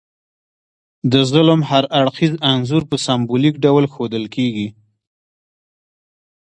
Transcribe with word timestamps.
د 1.11 1.13
ظلم 1.31 1.59
هر 1.69 1.83
اړخیز 1.99 2.33
انځور 2.51 2.83
په 2.89 2.95
سمبولیک 3.05 3.55
ډول 3.65 3.83
ښودل 3.93 4.23
کیږي. 4.35 4.67